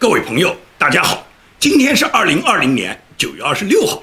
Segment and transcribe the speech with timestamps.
[0.00, 1.26] 各位朋友，大家好，
[1.58, 4.02] 今天是二零二零年九月二十六号。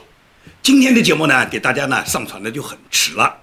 [0.62, 3.35] 今天的节目呢，给大家呢上传的就很迟了。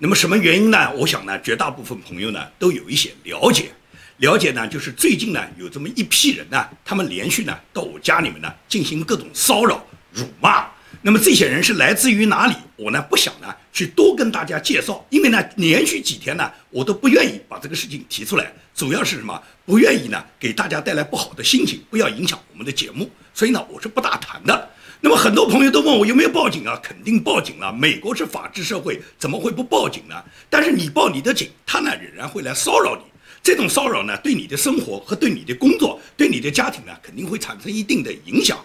[0.00, 0.90] 那么什么原因呢？
[0.96, 3.70] 我想呢，绝大部分朋友呢都有一些了解。
[4.16, 10.66] 了解呢，就是最近呢有这么一批人呢，他们连续呢到我家里面呢进行各种骚扰、辱骂。
[11.02, 12.54] 那么这些人是来自于哪里？
[12.74, 19.38] 我呢不想呢去多跟大家介绍，因为呢连续几天呢我都不愿意把这个事情提出来，主要是什么？
[19.66, 24.70] 不愿意呢给大家带来不好的心情，不要影响我们的节目，所以呢我是不大谈的。
[25.02, 26.80] 那么很多朋友都问我有没有报警啊？
[26.82, 30.14] 肯定报警了，美国是法治社会，怎么会不报警呢？
[30.48, 33.02] 但是你报你的警，他呢仍然会来骚扰你，
[33.42, 38.58] 这种骚扰呢对你的生活和对你的工作、对你的家庭呢肯定会产生一定的影响。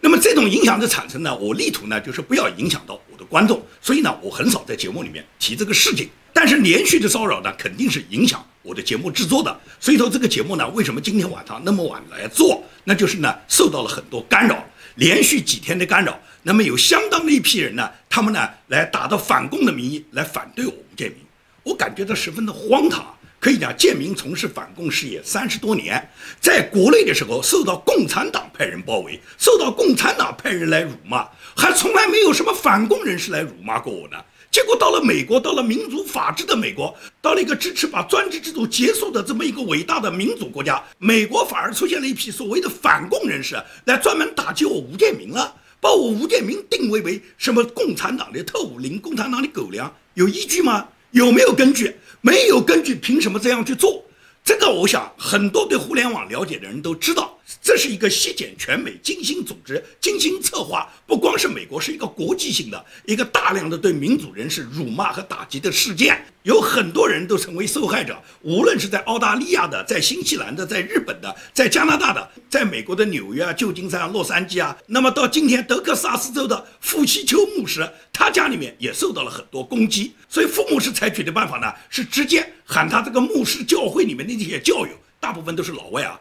[0.00, 6.08] 那么这种影响的产生呢，我力图呢就是不要影响到我的观众，所以呢我很少在节目里面提这个事情。
[6.32, 9.60] 但是连续的骚扰呢，肯定是影响我的节目制作的。
[9.80, 12.62] 所以说这个节目呢，为什么今天晚上那么晚来做？
[12.84, 16.18] 那就是呢受到了很多干扰，连续几天的干扰。
[16.42, 21.18] 那么有相当的一批人呢，他们呢来打着反共的名义来反对我吴建民，
[21.64, 23.14] 我感觉到十分的荒唐。
[23.40, 26.10] 可以讲，建民从事反共事业三十多年，
[26.42, 34.18] 在国内的时候受到共产党派人包围，受到共产党派人来辱骂，还从来没有什么反共人士来辱骂过我呢。
[34.50, 50.88] 结果到了美国，到了民主法治的美国，到了一个支持把专制制度结束的这么一个伟大的民主国家，美国反而出现了一批所谓的反共人士，来专门打击我吴建民了，把我吴建民定位为什么共产党的特务领共产党的狗粮，有依据吗？
[51.10, 51.96] 有没有根据？
[52.20, 54.04] 没有根据，凭什么这样去做？
[54.44, 57.38] 这个，我想很多对互联网了解的人都知道。
[57.62, 68.16] 这是一个席卷全美、精心组织、精心策划，不光是美国，是一个国际性的一个大量的对民主人士辱骂和打击的事件，有很多人都成为受害者。
[68.42, 80.12] 无论是在澳大利亚的、在新西兰的、在日本的、在加拿大的、在美国的纽约啊、旧金山、洛杉矶啊，那么到今天德克萨斯州的富西丘牧师，他家里面也受到了很多攻击。
[80.28, 86.18] 所以傅牧师采取的办法呢，是直接喊他这个牧师教会里面的那些教友，大部分都是老外啊。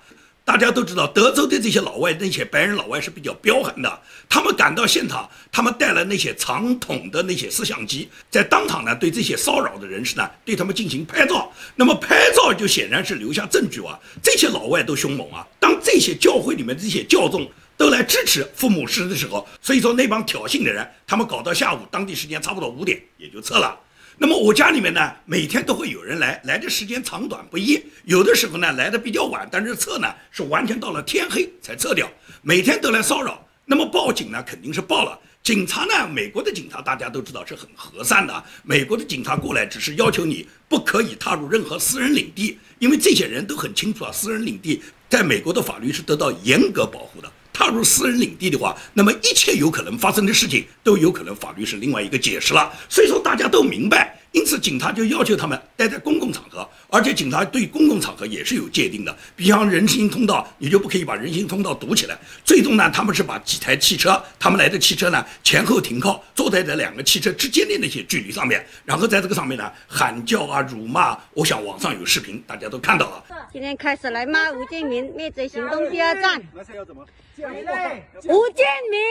[0.50, 4.02] 大家都知道，德州的这些老外，那些白人老外是比较彪悍的。
[4.28, 11.54] 他们赶到现场，他们带了那些长筒的那些摄像机，在当场呢，对这些骚扰的人士呢，对他们进行拍照。
[11.76, 14.00] 那么拍照就显然是留下证据啊。
[14.24, 15.46] 这些老外都凶猛啊。
[15.60, 23.80] 当这些教会里面这些教众都来支持父母师的时候，所以说那帮挑衅的人，他们搞到下午当地时间差不多五点也就撤了。
[24.22, 32.06] 那么我家里面呢，每天都会有人来，来的时间长短不一，有的时候呢来的比较晚，但是撤呢是完全到了天黑才撤掉，
[32.42, 33.48] 每天都来骚扰。
[33.64, 47.32] 那么报警呢肯定是报了，警察呢，美国的警察大家都知道是很和善的，美国的警察过来只是要求你不可以踏入任何私人领地，因为这些人都很清楚啊，私人领地在美国的法律是得到严格保护的。
[47.60, 52.72] 踏入私人领地的话，那么一切有可能发生的事情都有可能法律是另外一个解释了。
[52.88, 59.16] 所以说大家都明白，因此警察就要求他们待在公共场合，而且警察对公共场合也是有界定的。
[59.36, 62.18] 比方人行通道，你就不可以把人行通道堵起来。
[62.46, 71.18] 最终呢，他们是把几台汽车，他们来的汽车呢前后停靠，坐在这两个汽车之间的那些距离上面，然后在这个上面呢喊叫啊、辱骂。
[71.34, 73.24] 我想网上有视频，大家都看到了。
[73.52, 76.42] 今天开始来骂吴建民，灭罪行动第二站。
[76.54, 77.04] 那是要怎么？
[77.38, 79.02] 吴建民，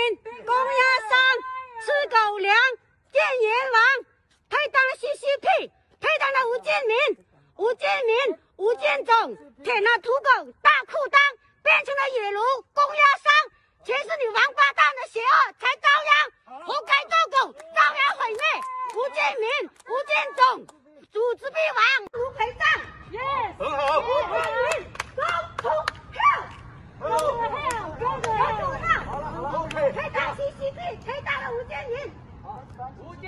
[0.44, 1.18] 公鸭山
[1.82, 2.54] 吃狗粮，
[3.10, 4.04] 见阎王，
[4.48, 5.70] 配当 CCP，
[6.00, 6.96] 配当了吴建民，
[7.56, 11.18] 吴建民，吴建总，舔了土狗大裤裆，
[11.62, 12.40] 变成了野奴，
[12.72, 13.32] 公鸭山，
[13.84, 16.10] 全是你王八蛋的邪恶才遭殃，
[16.66, 18.40] 活该做狗，遭殃毁灭。
[18.96, 19.48] 吴建民，
[19.88, 20.66] 吴建总，
[21.12, 21.80] 组织必亡，
[22.12, 22.64] 卢陪葬。
[23.12, 24.00] Yes，很好。
[24.00, 24.68] 吴建民
[25.14, 25.22] ，Go
[25.58, 25.68] to
[26.16, 29.74] hell，Go to hell，Go to hell，好了好了，OK。
[29.92, 31.96] 配当 CCP，配当了吴建民。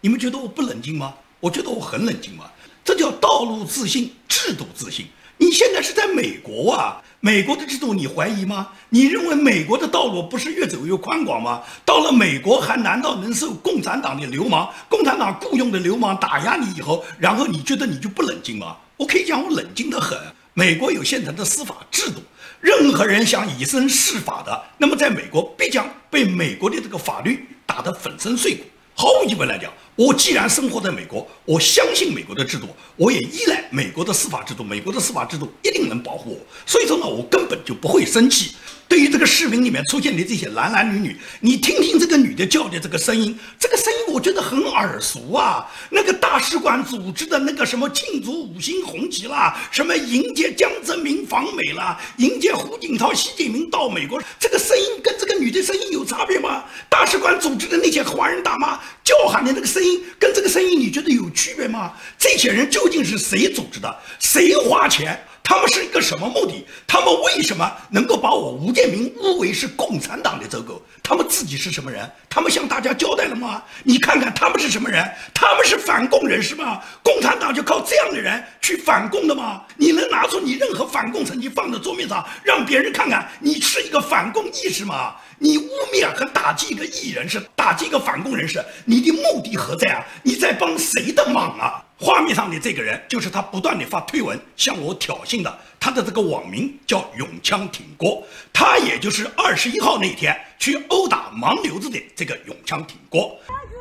[0.00, 1.14] 你们觉得我不冷静吗？
[1.40, 2.44] 我觉得我很冷静嘛。
[2.84, 5.06] 这叫道路自信，制度自信。
[5.36, 8.68] 你现在是在美国啊，美国的制度你怀疑吗？
[8.88, 11.62] 你认为美国的道路不是越走越宽广吗？
[11.84, 18.76] 到了美国还难道能受共产党的流氓、共产党雇佣的流氓打压你以后，然后你觉得你就不冷静吗？
[18.96, 20.18] 我可以讲我冷静得很。
[20.52, 22.20] 美国有现成的司法制度，
[22.60, 28.64] 任何人想以身试法的，那么在美国必将被美国的这个法律打得粉身碎骨。
[28.94, 32.66] 毫无疑问来讲，我既然生活在美国，我相信美国的制度，
[32.96, 36.38] 我也依赖美国的司法制度，美国的司法制度一定能保护我。
[36.64, 38.52] 所以说呢，我根本就不会生气。
[38.88, 45.70] 对于这个视频里面出现的这些男男女女，你听听这个女的叫的这个声音，这个声音我觉得很耳熟啊。
[45.90, 56.64] 那个大使馆组织的那个什么庆祝五星红旗啦，什么迎接江泽民访美啦，迎接胡锦涛、习近平到美国，这个声音跟这个女的声音有差别吗？
[56.88, 61.92] 大使馆组织的那些华人大妈叫喊的那个声音跟这个生意，你觉得有区别吗？
[62.18, 63.98] 这些人究竟是谁组织的？
[64.18, 65.18] 谁花钱？
[65.50, 66.64] 他们是一个什么目的？
[66.86, 70.80] 他们为什么能够把我吴建民误为是共产党的走狗？
[71.02, 72.08] 他们自己是什么人？
[72.28, 73.60] 他们向大家交代了吗？
[73.82, 75.04] 你看看他们是什么人？
[75.34, 76.80] 他们是反共人士吗？
[77.02, 79.62] 共产党就靠这样的人去反共的吗？
[79.76, 85.16] 你能拿出你任何反共成绩放在桌面上，让别人看看你是一个反共意识吗？
[85.40, 90.06] 你污蔑和打击一个艺人是，打击一个反共人士，你的目的何在啊？
[90.22, 91.82] 你在帮谁的忙啊？
[92.00, 103.38] 画面上的这个人就是他不断的发推文向我挑衅的，他的这个网名叫“永枪挺锅”，他也就是二十一号那天去殴打盲流子的这个“永枪挺锅”。
[103.48, 103.76] 儿子，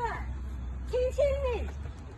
[0.92, 1.24] 听清
[1.56, 1.70] 你，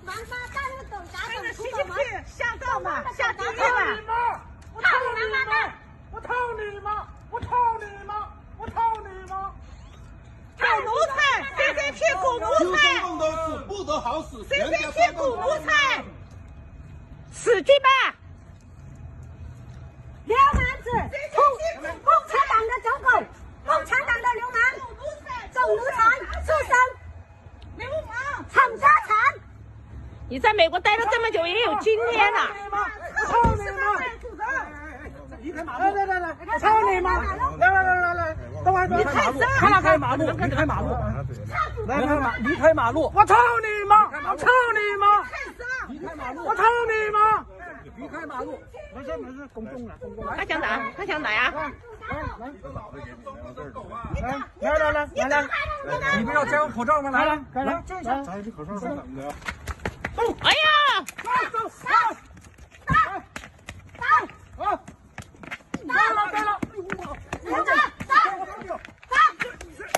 [0.04, 1.96] 王八蛋的狗杂种，出了门
[2.26, 4.42] 下道嘛，下地狱嘛狱嘛！
[4.74, 5.38] 我操你妈！
[6.12, 7.08] 我操你妈！
[7.30, 7.48] 我操
[7.80, 8.28] 你妈！
[8.58, 9.54] 我操你妈！
[10.62, 11.18] 狗奴才，
[11.58, 16.04] 谁谁屁股奴才，梦都死不得好死，谁谁屁股奴才，
[17.32, 17.90] 死去吧！
[20.26, 20.92] 流氓子，
[21.36, 21.42] 共
[22.04, 23.10] 共产党的走狗，
[23.66, 24.56] 共产党的流氓，
[25.52, 25.98] 狗奴才，
[26.46, 26.72] 畜生，
[27.78, 28.46] 流氓！
[28.50, 29.10] 厂家产。
[30.30, 32.40] 你在美国待了这么久，也有今天了。
[33.28, 33.82] 操你妈！
[35.42, 35.96] 离开马路！
[35.96, 37.10] 来来来来，操你妈！
[38.64, 39.40] 来来来来来，等会儿你开离
[39.82, 40.88] 开马路，离开马路，
[41.88, 43.12] 来来来，离开马路！
[43.14, 44.06] 我操你妈！
[44.30, 45.06] 我操你妈！
[45.90, 46.46] 离开马路！
[46.46, 47.46] 我操你妈！
[47.96, 48.60] 离开马路！
[48.94, 50.36] 没事没事，公众了公众了。
[50.38, 51.54] 他想打，他想打呀！
[54.60, 55.48] 来来来来来，
[56.18, 57.10] 你不要摘我口罩吗？
[57.10, 58.02] 来来来来，摘
[58.44, 59.34] 这口罩是怎么的？
[60.42, 61.88] 哎呀，走走走！
[62.86, 62.94] 打
[63.98, 64.04] 打
[64.64, 64.66] 啊！
[65.88, 66.50] 打了打了！
[67.44, 67.70] 留着，
[68.08, 68.14] 打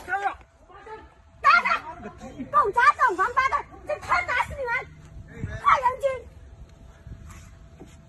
[0.05, 0.23] 加油！
[1.41, 1.67] 打他！
[2.63, 4.71] 王八蛋，这他打死你们！
[5.61, 6.07] 快人精，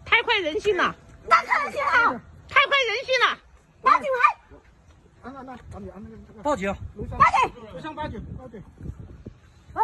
[0.05, 0.95] 太快人心了，
[1.29, 2.12] 打可信好，
[2.49, 3.37] 太快人心了！
[3.83, 5.93] 报警来，报警！
[6.43, 6.73] 报警！
[7.75, 8.62] 楼上报警，报警！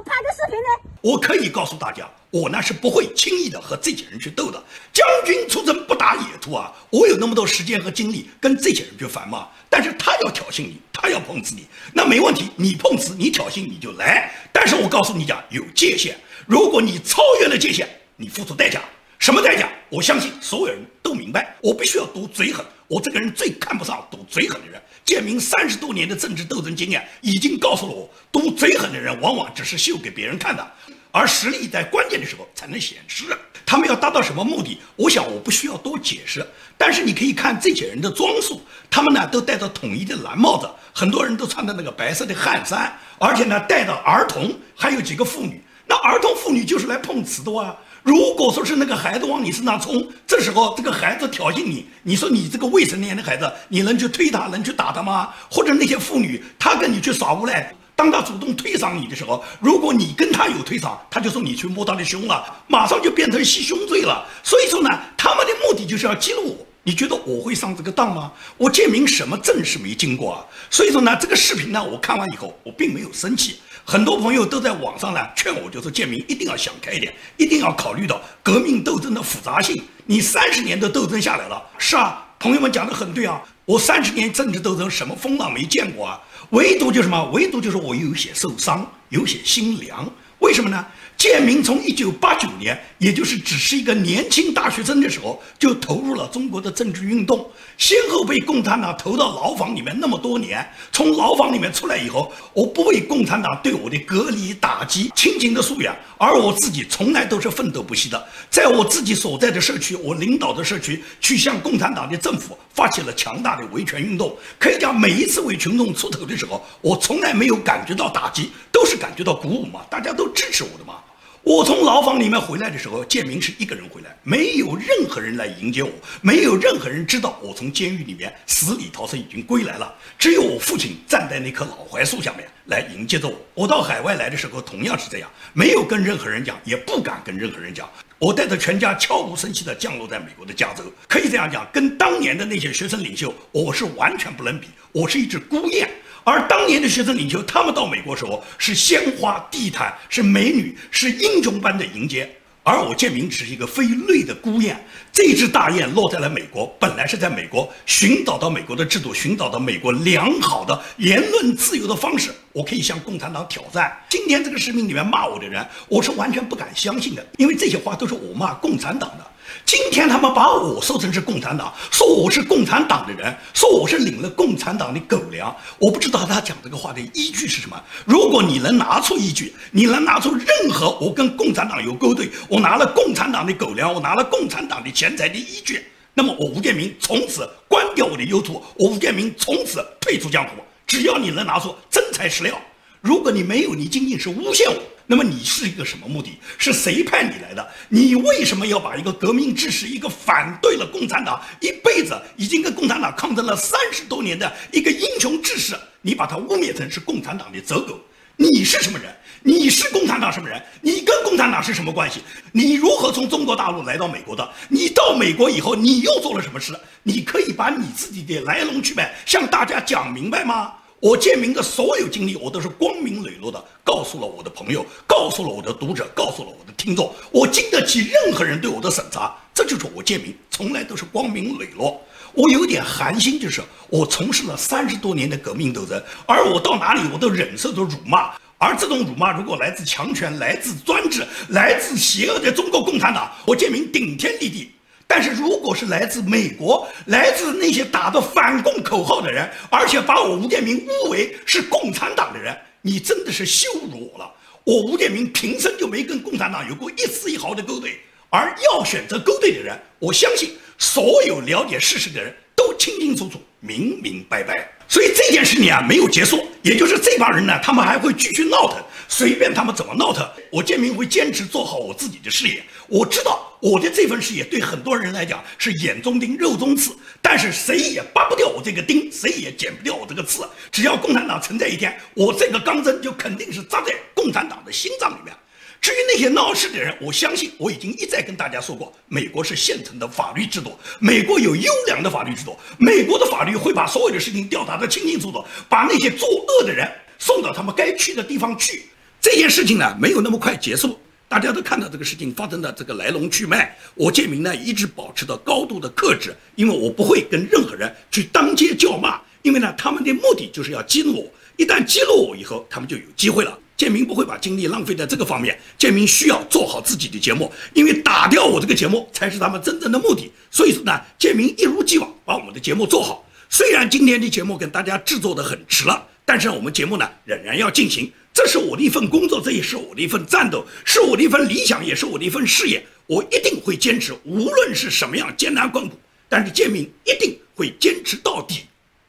[0.00, 0.90] 我拍的视频呢。
[1.02, 4.62] 我可以告诉大家，我呢是不会轻易的和这些人去斗的。
[4.94, 6.72] 将军出征不打野兔啊！
[6.88, 14.32] 我有那么多时间和精力跟这些人去反骂，但是他要挑衅你，他要碰瓷你，那没问题，你碰瓷，你挑衅你就来。
[14.52, 16.14] 但是我告诉你讲，有界限，
[16.46, 17.86] 如果你超越了界限，
[18.16, 18.80] 你付出代价。
[19.18, 19.68] 什么代价？
[19.90, 21.54] 我相信所有人都明白。
[21.60, 24.82] 我必须要赌嘴狠，我这个人最看不上赌嘴狠的人。
[25.04, 30.72] 建明三十多年的政治斗争经验已经告诉了我，赌嘴狠的人往往只是秀给别人看的，
[31.12, 33.26] 而实力在关键的时候才能显示。
[33.64, 34.78] 他们要达到什么目的？
[34.96, 36.44] 我想我不需要多解释。
[36.76, 38.60] 但是你可以看这些人的装束，
[38.90, 45.62] 他们呢都戴着统一的蓝帽子，很多人都穿的那个白色的汗衫，而且呢带着儿童，还有几个妇女。
[45.86, 47.76] 那儿童妇女就是来碰瓷的哇！
[48.02, 55.30] 如果说是那个孩子往你身上冲，这时候这个孩子挑衅你，你说你这个未成年的孩子，你能去推他，能去打他吗？
[55.50, 64.26] 或者那些妇女，她跟你去耍无赖，当她主动推搡你的时候，如果你跟她有推搡，她就说你去摸她的胸了，马上就变成袭胸罪了。
[64.42, 66.66] 所以说呢，他们的目的就是要激怒我。
[66.82, 68.32] 你觉得我会上这个当吗？
[68.56, 70.46] 我建明什么正事没经过啊？
[70.70, 73.60] 所以说呢，这个视频呢，我看完以后，我并没有生气。
[73.90, 79.82] 很多朋友都在网上呢劝我，就是建民一定要想开一点，一定要考虑到革命斗争的复杂性。
[80.06, 83.42] 你三十年的斗争下来了，是啊，朋友们讲的很对啊。
[83.64, 86.20] 我三十年政治斗争，什么风浪没见过啊？
[86.50, 87.30] 唯独就是什么？
[87.32, 90.08] 唯独就是我有些受伤，有些心凉。
[90.40, 90.84] 为什么呢？
[91.16, 100.66] 建明从一九八九年，也就是只是一个年轻大学生的时候，就投入了中国的政治运动，先后被共产党投到牢房里面那么多年。
[100.90, 114.34] 从牢房里面出来以后，我不为共产党对我的隔离打击亲情的疏远，而我自己从来都是奋斗不息的，在我自己所在的社区，我领导的社区，去向共产党的政府发起了强大的维权运动。
[114.58, 120.94] 可以讲，每一次为群众出头的时候，我从来没有感觉到打击，都是感觉到鼓舞嘛，大家都支持我的吗。
[121.42, 129.94] 我从牢房里面回来的时候，建明是一个人回来，没有任何人来迎接我，没有任何人知道我从监狱里面死里逃生已经归来了。
[130.18, 133.36] 只有我父亲站在那棵老槐树下面来迎接着我。
[133.54, 137.88] 我到海外来的时候同样是这样，没有跟任何人讲，也不敢跟任何人讲。
[138.18, 144.68] 我带着全家悄无声息地降落在美国的加州，可以这样讲，跟当年的那些学生领袖，我是完全不能比。
[144.92, 145.88] 我是一只孤雁。
[146.22, 152.30] 而当年的学生领袖，他们到美国时候是鲜花地毯，是美女，是英雄般的迎接。
[152.62, 154.78] 而我建明只是一个飞累的孤雁。
[155.12, 162.30] 这只大雁落在了美国，本来是在美国寻找到美国的制度，寻找到美国良好的言论自由的方式。
[162.52, 163.96] 我可以向共产党挑战。
[164.08, 169.26] 今天这个视频里面骂我的人，我是完全不敢相信的，因为这些话都是我骂共产党的。
[169.70, 175.56] 今天他们把我说成是共产党，说我是共产党的人，说我是领了共产党的狗粮。
[175.78, 177.80] 我不知道他讲这个话的依据是什么。
[178.04, 190.50] 如果你能拿出依据，你能拿出任何我跟共产党有勾兑，我拿了共产党的狗粮，我拿了共产党的钱财的依据，那么我吴建明从此关掉我的 YouTube，我吴建明从此退出江湖。
[190.84, 192.60] 只要你能拿出真材实料，
[193.00, 194.82] 如果你没有，你仅仅是诬陷我。
[195.06, 196.38] 那么你是一个什么目的？
[196.56, 197.68] 是谁派你来的？
[197.88, 207.98] 你为什么要把一个革命志士、一个反对了共产党一辈子、已经跟共产党抗争了三十多年的一个英雄志士，你把他污蔑成是共产党的走狗？
[208.36, 209.12] 你是什么人？
[209.42, 210.62] 你是共产党什么人？
[210.80, 212.20] 你跟共产党是什么关系？
[212.52, 214.48] 你如何从中国大陆来到美国的？
[214.68, 216.72] 你到美国以后，你又做了什么事？
[217.02, 220.74] 你可以把你自己的来龙去脉向大家讲明白吗？
[221.00, 227.10] 我建明的所有经历，我都是光明磊落的告诉了我的朋友，告诉了我的读者，告诉了我的听众。
[227.30, 231.98] 我经得起任何人对我的审查，这就是我建明，从来都是光明磊落。
[232.34, 244.70] 我有点寒心，就是我从事了三十多年的革命斗争，而我到哪里我都忍受着辱骂，而这种辱骂如果来自强权、来自专制、来自邪恶的中国共产党，我建明顶天立地。
[245.12, 254.32] 但是，如果是来自美国、来自那些打着反共口号的人，而且把我吴建明误为是共产党的人，你真的是羞辱我了。
[254.62, 257.98] 我吴建明平生就没跟共产党有过一丝一毫的勾兑，
[258.28, 264.70] 而要选择勾兑的人，我相信所有了解事实的人都清清楚楚、明明白白。
[264.86, 272.62] 所以这件事情啊没有结束，也就是这帮人呢，他们还会继续闹腾，随便他们怎么闹腾，我建明会坚持做好我自己的事业。
[272.86, 280.48] 我知道我的这份事业对很多人来讲是眼中钉、肉中刺，但是谁也拔不掉我这个钉，谁也剪不掉我这个刺。
[280.70, 285.34] 只要共产党存在一天，我这个钢针就肯定是扎在共产党的心脏里面。
[285.80, 296.88] 至于那些闹事的人，我相信我已经一再跟大家说过，美国是现成的法律制度，美国有优良的法律制度，美国的法律会把所有的事情调查得清清楚楚，把那些作恶的人
[297.18, 298.84] 送到他们该去的地方去。
[299.20, 300.98] 这件事情呢，没有那么快结束，
[301.28, 303.76] 大家都看到这个事情发生的这个来龙去脉。
[303.94, 313.58] 我建明呢，一直保持着高度的克制，因为我不会跟任何人去当街叫骂，因为呢，他们的目的就是要激怒我，一旦激怒我以后，他们就有机会了。
[313.76, 320.30] 建明不会把精力浪费在这个方面，建明需要做好自己的节目，因为打掉我这个节目才是他们真正的目的。
[320.50, 323.26] 所以说呢，建明一如既往把我们的节目做好。
[323.48, 328.12] 虽然今天的节目跟大家制作的很迟了，但是我们节目呢仍然要进行，
[328.42, 332.82] 这是我的一份工作，这也是我的一份战斗，是我的一份理想，也是我的一份事业。
[333.06, 338.62] 我一定会坚持，无论是什么样艰难困苦，但是建明一定会坚持到底。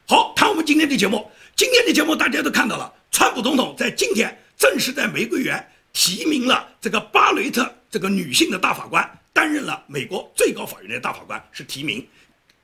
[0.06, 4.38] 好，谈我们今天的节目，今天的节目大家都看到了，川普总统在今天。
[4.58, 12.06] 正式在玫瑰园提名了这个巴雷特这个女性的大法官，担任了美国最高法院的大法官，是提名。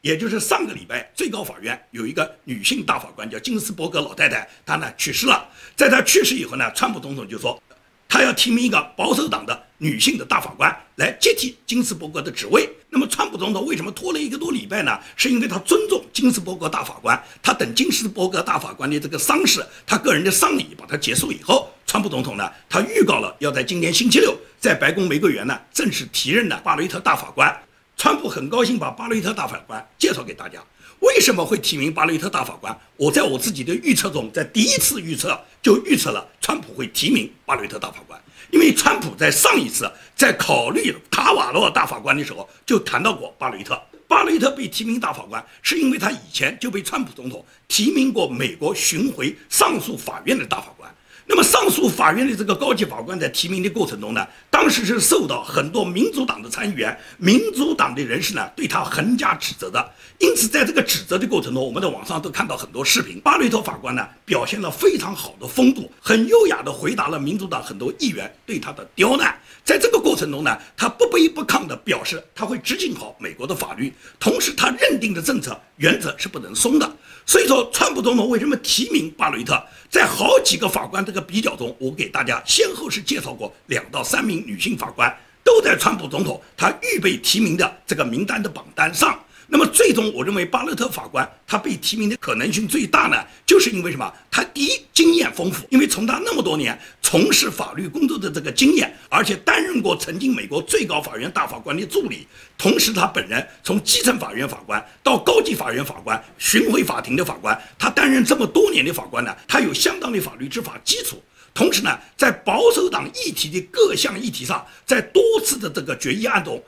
[0.01, 5.47] 也就是上个礼拜，最高法院有一个女性大法官叫金斯伯格老太太，她呢去世了。
[5.75, 7.61] 在她去世以后呢，川普总统就说。
[8.09, 12.67] 他要提名一个保守党的女性的大法官来接替金斯伯格的职位。
[12.89, 14.97] 那么，川普总统为什么拖了一个多礼拜呢？
[15.17, 27.53] 是因为他尊重金斯伯格大法官，他等金斯伯格大法官的这个丧事，他个人的丧礼把它结束以后，川普总统呢，他预告了要在今年星期六在白宫玫瑰园呢正式提任的巴雷特大法官。
[27.97, 30.63] 川普很高兴把巴雷特大法官介绍给大家。
[30.99, 32.79] 为什么会提名巴雷特大法官？
[32.95, 43.81] 我在我自己的预测中，在第一次预测就预测了川普会提名巴雷特大法官，因为川普在上一次在考虑卡瓦罗大法官的时候就谈到过巴雷特。
[44.07, 50.87] 巴雷特被提名大法官，是因为他以前就被川普总统提名过美国巡回上诉法院的大法官。
[51.29, 59.91] 那么上诉法院的这个高级法官在提名的过程中呢，当时是受到很多民主党的参议员、民主党的人士呢对他横加指责的。
[60.19, 63.19] 因此，在这个指责的过程中，我们在网上都看到很多视频。
[63.19, 69.39] 巴雷特法官呢表现了非常好的风度，很优雅地回答了民主党很多议员对他的刁难。
[69.63, 76.91] 在这个过程中呢，他不卑不亢地表示他会执行好美国的法律，同时他认定的政策原则是不能松的。
[77.27, 79.61] 所以说，川普总统为什么提名巴雷特？
[79.87, 89.15] 在好几个法官这个比较中，我给大家先后是介绍过两到三名女性法官，都在川普总统他预备提名的这个名单的榜单上。
[89.49, 94.13] 那么最终，我认为巴勒特法官他被提名的可能性最大呢，就是因为什么？
[94.29, 102.27] 他第一经验丰富，因为从他那么多年从事法律工作的这个经验，而且担任过曾经美国最高法院大法官的助理，
[102.57, 111.23] 同时他本人从基层法院法官到高级法院法官、巡回法庭的法官，他担任这么多年的法官呢，他有相当的法律执法基础。
[111.53, 116.61] 同时呢，在保守党议题的各项议题上，在多次的这个决议案中。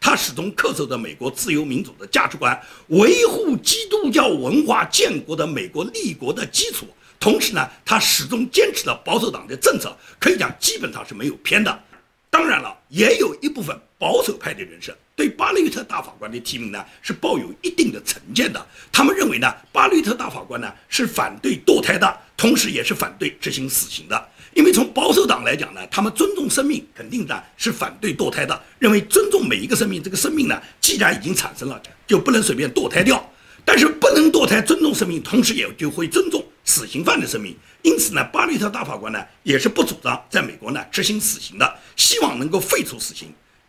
[0.00, 6.86] 他始终恪守着美国自由民主的价值观，维护基督教文化建国的美国立国的基础。
[7.18, 11.82] 同时呢，他始终坚持了保守党的政策，可以讲基本上是没有偏的。
[12.30, 18.64] 当然了，也有一部分保守派的人士对巴雷特大法官的提名呢是抱有一定的成见的。
[18.92, 24.28] 他们认为呢，巴雷特大法官呢是反对堕胎的，同时也是反对执行死刑的。
[24.56, 33.22] 因为从保守党来讲呢，他们尊重生命，肯定的是反对堕胎的，认为尊重每一个生命，这个生命呢，既然已经产生了，就不能随便堕胎掉。
[33.66, 37.54] 但是不能堕胎，尊重生命，同时也就会尊重死刑犯的生命。
[37.82, 43.28] 因此呢，巴雷特大法官呢，也是不主张在美国呢执行死刑的，希望能够废除死刑。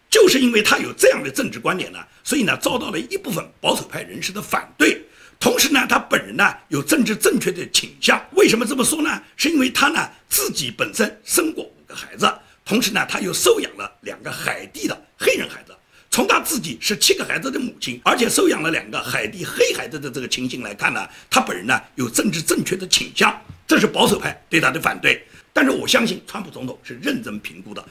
[0.10, 5.02] 就是因为他有这样的政治观点呢，所以呢，遭到了一部分保守派人士的反对。
[5.40, 8.24] 同时呢，他本人呢有政治正确的倾向。
[8.34, 9.22] 为什么这么说呢？
[9.36, 12.32] 是因为他呢自己本身生过五个孩子，
[12.66, 15.74] 同时呢他又收养了两个海地的黑人孩子。
[16.10, 23.40] 从他自己是七个孩子的母亲，而且收养了两个海地黑孩子的这个情形来看呢，他本人呢有政治正确的倾向。
[23.68, 25.24] 这是保守派对他的反对。
[25.54, 27.86] 但是我相信川普总统是认真评估的。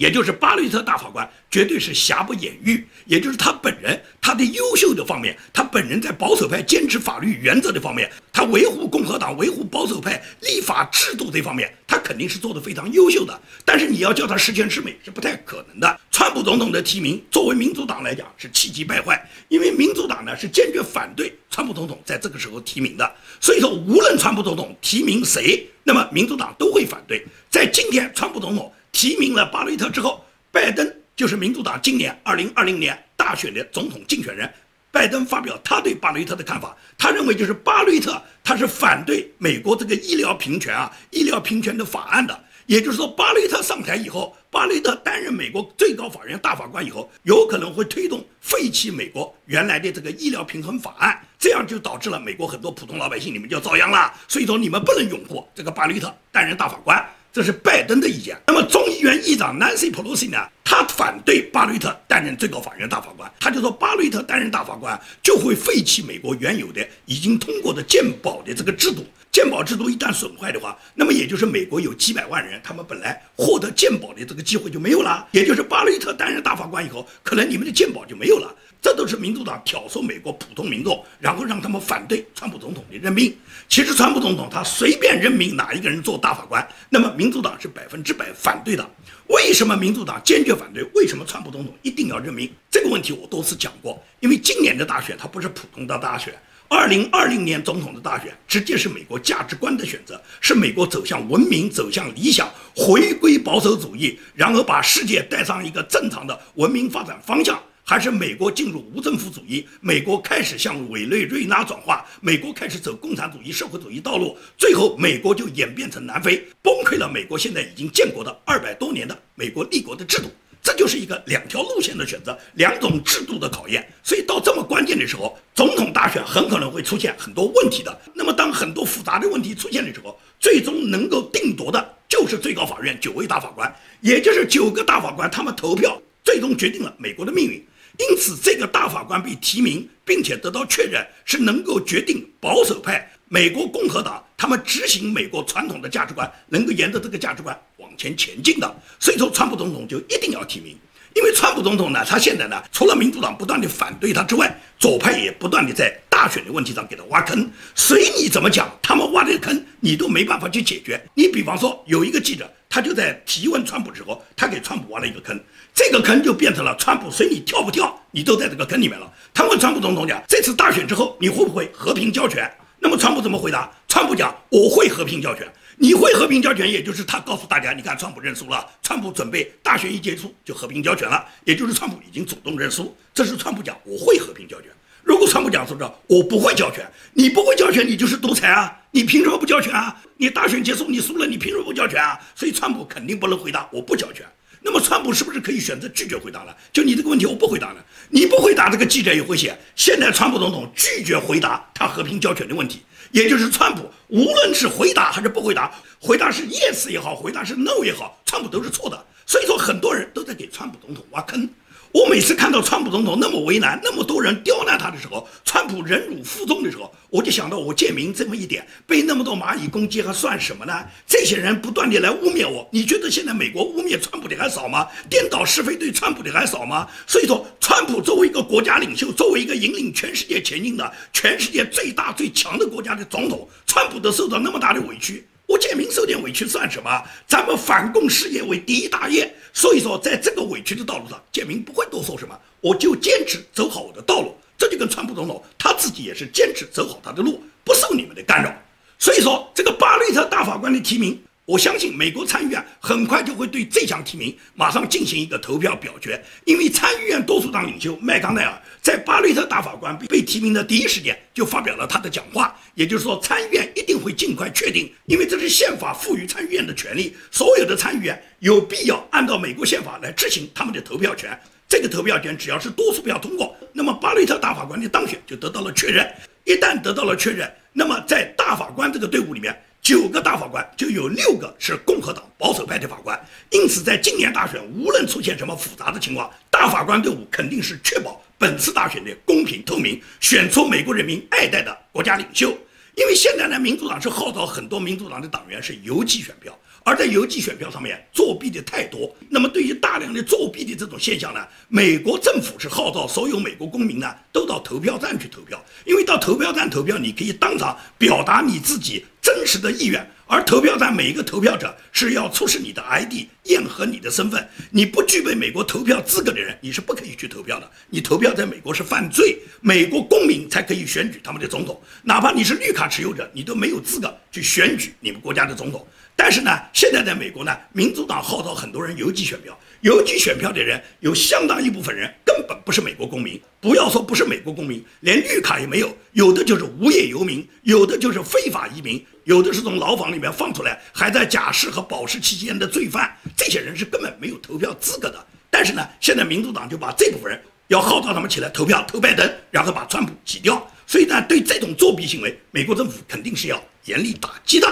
[0.00, 13.38] 也就是巴雷特大法官绝对是瑕不掩瑜，也就是他本人他的优秀的方面，他本人在保守派坚持法律原则的方面，他维护共和党、维护保守派立法制度这方面，他肯定是做得非常优秀的。
[13.62, 16.00] 但是你要叫他十全十美是不太可能的。
[16.10, 23.14] 川普总统的提名，作为民主党来讲是气急败坏，因为民主党呢是坚决反对川普总统在这个时候提名的。
[23.38, 27.22] 所以说，无论川普总统提名谁，那么民主党都会反对。
[27.50, 28.72] 在今天，川普总统。
[28.92, 34.52] 提名了巴雷特之后，拜登就是民主党今年二零二零年大选的总统竞选人。
[34.92, 42.44] 拜登发表他对巴雷特的看法，他认为就是巴雷特他是反对美国这个医疗平权啊，医疗平权的法案的。
[42.66, 54.12] 也就是说，巴雷特上台以后，巴雷特担任美国最高法院大法官以后，有可能会推动废弃美国原来的这个医疗平衡法案，这样就导致了美国很多普通老百姓你们就遭殃了。
[54.28, 57.04] 所以说，你们不能拥护这个巴雷特担任大法官。
[57.32, 58.36] 这是拜登的意见。
[58.46, 60.38] 那么众议院议长 Nancy Pelosi 呢？
[60.62, 63.30] 他反对巴雷特担任最高法院大法官。
[63.40, 69.04] 他就说，巴雷特担任大法官就会废弃美国原有的已经通过的鉴保的这个制度。
[69.32, 75.28] 鉴保制度一旦损坏的话，那么也就是美国有几百万人，他们本来获得鉴保的这个机会就没有了。
[75.30, 78.52] 也就是巴雷特担任大法官以后，可能你们的鉴保就没有了。
[78.82, 83.32] 这都是民主党挑唆美国普通民众，然后让他们反对川普总统的任命。
[83.68, 88.90] 其实川普总统他随便任命哪一个人做大法官，那么民主党是百分之百反对的。
[89.30, 90.82] 为什么民主党坚决反对？
[90.92, 92.50] 为什么川普总统一定要任命？
[92.68, 94.00] 这个问题我多次讲过。
[94.18, 96.34] 因为今年的大选它不是普通的大选，
[96.68, 107.56] 二零二零年总统的大选直接是美国价值观的选择，是美国走向文明、走向理想、回归保守主义，然后把世界带上一个正常的文明发展方向。
[107.90, 117.10] 还是美国进入无政府主义，美国开始向委内瑞拉转化，美国开始走共产主义、社会主义道路，最后美国就演变成南非，崩溃了。
[117.12, 120.30] 美国现在已经建国的二百多年的美国立国的制度，
[120.62, 123.84] 这就是一个两条路线的选择，两种制度的考验。
[124.04, 128.00] 所以到这么关键的时候，总统大选很可能会出现很多问题的。
[128.14, 137.60] 那么当很多复杂的问题出现的时候，最终能够定夺的就是最高法院九位大法官，也就是九个大法官，他们投票最终决定了美国的命运。
[137.98, 148.74] 因此，这个大法官被提名，并且得到确认，是能够决定保守派美国共和党他们执行美国传统的价值观，能够沿着这个价值观往前前进的。
[148.98, 150.76] 所以说，川普总统就一定要提名，
[151.14, 157.50] 因为川普总统呢，他现在呢，除了民主党不断的反对他之外，左派也不断的在大选的问题上给他挖坑。
[157.74, 161.02] 随你怎么讲，他们挖的坑你都没办法去解决。
[161.14, 165.40] 你比方说有一个记者，他就在提问川普之后，他给川普挖了一个坑，
[165.74, 169.10] 这个坑就变成了川普随你跳不跳，你都在这个坑里面了。
[169.32, 172.46] 他问川普总统讲，这次大选之后你会不会和平交权？
[172.78, 173.72] 那么川普怎么回答？
[173.88, 175.50] 川普讲我会和平交权。
[175.78, 182.94] 你会和平交权，也就是他告诉大家，你看川普认输了，川普准备大选一结束就和平交权了，也就是川普已经主动认输。
[183.14, 184.70] 这是川普讲我会和平交权。
[185.10, 188.80] 如果川普讲说这我不会交权，你不会交权，你就是独裁啊！
[188.92, 190.00] 你凭什么不交权啊？
[190.18, 192.16] 你大选结束你输了，你凭什么不交权啊？
[192.36, 194.24] 所以川普肯定不能回答我不交权。
[194.60, 196.56] 那么川普是不是可以选择拒绝回答了？
[196.72, 199.58] 就你这个问题我不回答了，你不回答，这个记者也会写。
[199.74, 202.82] 现在川普总统拒绝回答他和平交权的问题。
[203.10, 209.06] 也就是川普，无论是回答还是不回答，回答是 yes 也好，回答是 no 也好，川普都是错的。
[209.26, 211.50] 所以说，很多人都在给川普总统挖坑。
[211.92, 220.72] 我每次看到川普总统那么为难，那么多人刁难他的时候，川普忍辱负重的时候，我就想到我建明这么一点，被那么多蚂蚁攻击还算什么呢？
[221.04, 224.86] 这些人不断地来污蔑我，你觉得现在美国污蔑川普的还少吗？
[225.08, 226.86] 颠倒是非对川普的还少吗？
[227.08, 235.26] 所以说，川普作为一个国家领袖，作为一个引领全世界前进的全世界最大最强的国家的总统，川普都受到那么大的委屈。
[235.50, 237.02] 我建民受点委屈算什么？
[237.26, 244.32] 咱们反共事业为第一大业，所以说在这个委屈的道路上，建民不会多说什么，我就坚持走好我的道路。
[244.56, 248.54] 这就跟川普总统他自己也是坚持走好他的路，不受你们的干扰。
[248.96, 251.20] 所以说，这个巴雷特大法官的提名。
[251.50, 271.36] 我相信美国参议院很快就会对这项提名马上进行一个投票表决，因为参议院多数党领袖麦康奈尔在巴雷特大法官被提名的第一时间就发表了他的讲话，也就是说参议院一定会尽快确定，因为这是宪法赋予参议院的权利，所有的参议员有必要按照美国宪法来执行他们的投票权。
[271.68, 276.08] 这个投票权只要是多数票通过，那么巴雷特大法官的当选就得到了确认。
[276.44, 279.60] 一旦得到了确认，那么在大法官这个队伍里面。
[279.82, 283.18] 九个大法官就有六个是共和党保守派的法官，
[283.50, 292.56] 因此在今年大选，无论出现什么复杂的情况，大法官队伍肯定是确保本次大选的公平透明，选出美国人民爱戴的国家领袖。
[292.96, 296.56] 因为现在呢，民主党是号召很多民主党的党员是邮寄选票。
[296.82, 310.06] 而在邮寄选票上面作弊的太多，那么对于大量的作弊的这种现象呢，美国政府是号召所有美国公民呢都到投票站去投票，因为到投票站投票，你可以当场表达你自己真实的意愿。
[310.26, 314.48] 而投票站每一个投票者是要出示你的 ID，验核你的身份。
[314.70, 317.68] 你不具备美国投票资格的人，你是不可以去投票的。
[317.88, 325.84] 你投票在美国是犯罪，美国公民才可以选举他们的总统，哪怕你是绿卡持有者，你都没有资格去选举你们国家的总统。
[326.14, 332.08] 但是呢，现在在美国呢，民主党号召很多人邮寄选票，邮寄选票的人有相当一部分人
[332.40, 345.22] 根本不是美国公民，不要说不是美国公民，连绿卡也没有，有的就是无业游民，有的就是非法移民，有的是从牢房里面放出来还在假释和保释期间的罪犯，这些人是根本没有投票资格的。
[345.50, 350.66] 但是呢，现在民主党就把这部分人要号召他们起来投票投拜登，然后把川普挤掉。
[350.86, 354.66] 所以呢，对这种作弊行为，美国政府肯定是要严厉打击的。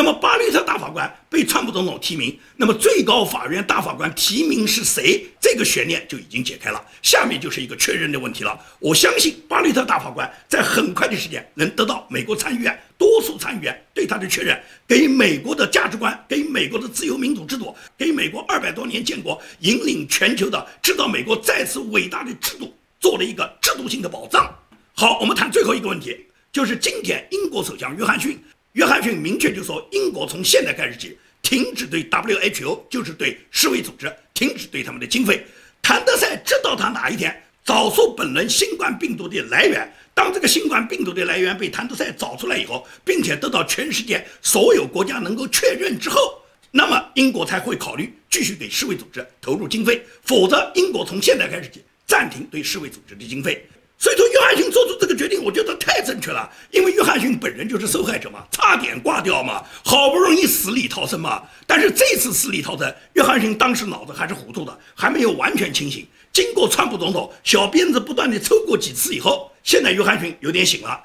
[0.00, 5.26] 那么巴雷特大法官被川普总统提名，那么最高法院大法官提名是谁？
[5.38, 6.82] 这个悬念就已经解开了。
[7.02, 8.58] 下面就是一个确认的问题了。
[8.78, 14.58] 我相信巴雷特大法官在很快的时间能得到美国参议院多数参议员对他的确认，
[14.88, 24.50] 给美国的价值观、给美国的自由民主制度、给美国二百多年建国、引领全球的制造美国再次伟大的制度做了一个制度性的保障。
[24.94, 26.16] 好，我们谈最后一个问题，
[26.50, 28.42] 就是今天英国首相约翰逊。
[28.72, 35.44] 约翰逊明确就说，英国从现在开始起停止对 WHO，就是对世卫组织停止对他们的经费。
[35.82, 53.66] 谭德赛知道他哪一天找出本轮新冠病毒的来源，当这个新冠病毒的来源被谭德赛找出来以后，并且得到全世界所有国家能够确认之后，那么英国才会考虑继续给世卫组织投入经费，否则英国从现在开始起暂停对世卫组织的经费。
[54.00, 56.50] 所以说，约翰逊做出这个决定，我觉得太正确了。
[56.70, 61.42] 因为约翰逊本人就是受害者嘛，差点挂掉嘛，好不容易死里逃生嘛。
[61.66, 66.06] 但是这次死里逃生，约翰逊当时脑子还是糊涂的，还没有完全清醒。
[66.32, 70.98] 经过川普总统小鞭子不断的抽过几次以后，现在约翰逊有点醒了。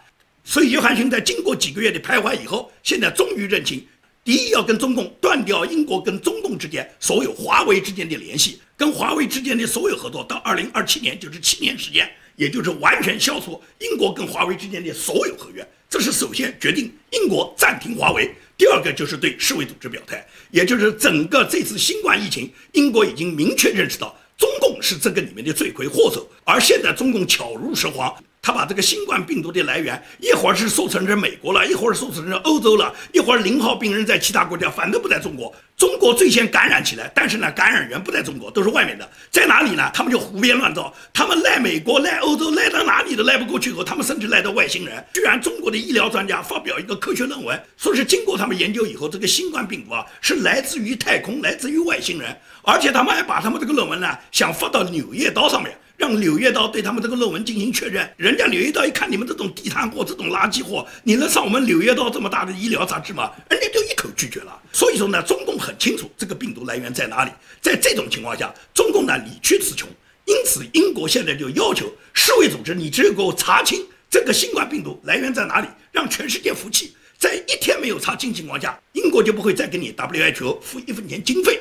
[0.45, 3.85] 所以约翰逊在经过几个月的徘徊以后，现在终于认清：
[4.23, 12.09] 第一，要跟中共断掉英国跟中共之间所有华为之间的联系，跟华为之间的所有合作，到二零二七年就是七年时间。
[12.35, 18.33] 也就是完全消除英国跟华为之间的所有合约，这是首先决定英国暂停华为。
[18.57, 28.15] 第二个就是对世卫组织表态，也就是整个这次新冠疫情，英国已经明确认识到中共是这个里面的罪魁祸首，而现在中共巧如蛇簧。
[28.45, 35.51] 他把这个新冠病毒的来源一会儿是说成是美国了，一会儿说成是欧洲了，一会儿零号病人在其他国家，反正不在中国。
[35.75, 39.89] 中国最先感染起来，但是呢，感染源不在中国，都是外面的，在哪里呢？
[39.95, 43.71] 他们就胡编乱造，他们赖美国、赖欧洲、赖到哪里都赖不过去。
[43.71, 45.03] 以后他们甚至赖到外星人。
[45.15, 52.37] 居然中国的医疗专家发表一个科学论文，说是经过他们研究以后，这个新冠病毒啊是来自于太空，来自于外星人。
[52.61, 55.75] 而且他们还把他们这个论文呢，想发到《柳叶刀》上面。
[55.97, 63.31] 让《柳叶刀》对他们这个论文进行确认，人家《柳叶刀》一看你们这种地摊货、这种垃圾货，你能上我们《柳叶刀》这么大的医疗杂志吗？
[63.49, 64.61] 人家就一口拒绝了。
[64.73, 67.31] 所以说呢，中共很清楚这个病毒来源在哪里。
[67.61, 69.87] 在这种情况下，中共呢理屈词穷，
[70.25, 76.93] 因此英国现在就要求世卫组织，你只有给我查清这个新冠病毒来源在哪里，让全世界服气。
[77.17, 81.59] 在一天没有查清情况下，英国就不会再给你 WHO 付一分钱经费。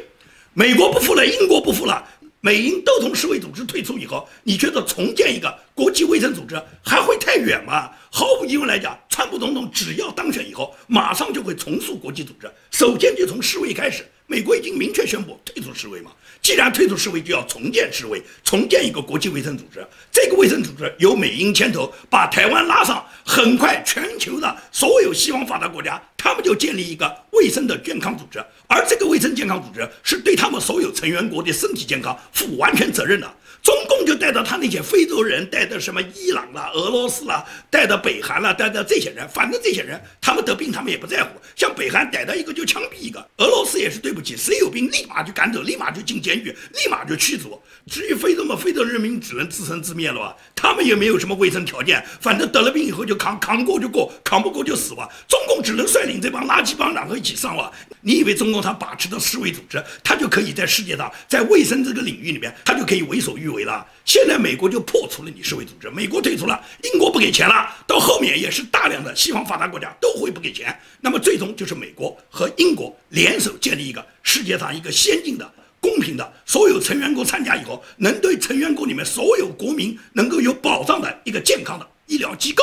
[0.52, 2.04] 美国不付了，英国不付了。
[2.44, 7.90] 美英都从世卫组织退出以后，你觉得重建一个国际卫生组织还会太远吗？
[8.12, 14.04] 毫无疑问来讲，川普总统只要当选以后，马上就会重塑国际组织，首先就从世卫开始。
[14.26, 16.10] 美国已经明确宣布退出世卫嘛，
[16.42, 19.86] 既然退出世卫，就要重建世卫，重建一个国际卫生组织。
[20.12, 33.34] 这个卫生组织由美英牵头，把台湾拉上，很快全球的所有西方发达国家，他们就建立一个卫生的健康组织，而这个卫生健康组织是对他们所有成员国的身体健康负完全责任的。
[33.64, 41.30] 中共就带着他那些非洲人，带着什么伊朗啦、俄罗斯啦，带着北韩啦，带着这些人，反正这些人他们得病，他们也不在乎。
[41.56, 47.58] 像北韩逮到一个就枪毙一个，俄罗斯也是对不起，谁有病立马就赶走，立马就进监狱，立马就驱逐。
[47.90, 50.36] 至于非洲嘛，非洲人民只能自生自灭了吧？
[50.54, 55.08] 他们也没有什么卫生条件，反正得了病以后就扛，扛过就过，扛不过就死吧。
[55.26, 57.72] 中共只能率领这帮垃圾帮然后一起上吧。
[58.02, 63.86] 你以为中共他把持的世卫组织，他就可以在世界上在卫生这个领域里面，他就可以为所欲为为了？
[64.04, 82.62] 现在美国就破除了你世卫组织，美国退出了，英国不给钱了，到后面也是大量的西方发达国家都会不给钱，那么最终就是美国和英国联手建立一个世界上一个先进的、公平的，所有成员国参加以后，能对成员国里面所有国民能够有保障的一个健康的医疗机构。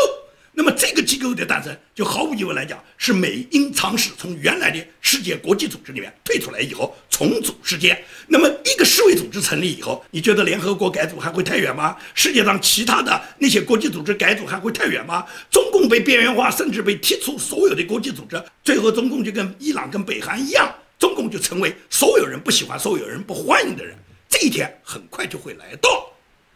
[0.53, 7.97] 那么这个机构的诞生，就毫无疑问来讲，是美英尝试从原来的世界国际组织里面退出来以后，重组世界。
[8.27, 11.95] 那么一个世卫组织成立以后，你觉得联合国改组还会太远吗？
[12.13, 15.25] 世界上其他的那些国际组织改组还会太远吗？
[15.49, 23.95] 中共被边缘化，甚至被踢出所有的国际组织，最后中共就跟伊朗、跟北韩一样，中共就成为所有人不喜欢、所有人不欢迎的人。
[24.27, 26.07] 这一天很快就会来到。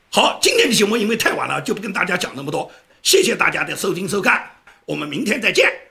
[0.10, 2.72] 好，今天的节目因为太晚了，就不跟大家讲那么多。
[3.06, 4.44] 谢谢大家的收听收看，
[4.88, 5.85] 我们明天再见。